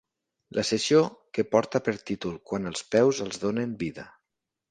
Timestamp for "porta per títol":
1.51-2.39